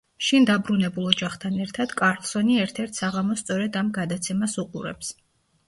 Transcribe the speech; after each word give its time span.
შინ 0.27 0.45
დაბრუნებულ 0.49 1.05
ოჯახთან 1.09 1.59
ერთად 1.65 1.93
კარლსონი 2.01 2.59
ერთ-ერთ 2.63 2.99
საღამოს 3.03 3.45
სწორედ 3.47 3.81
ამ 3.85 3.95
გადაცემას 4.01 4.59
უყურებს. 4.67 5.17